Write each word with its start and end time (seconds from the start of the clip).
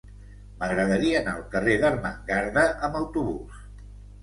M'agradaria 0.61 1.19
anar 1.19 1.35
al 1.41 1.43
carrer 1.57 1.77
d'Ermengarda 1.85 2.65
amb 2.89 3.01
autobús. 3.03 3.63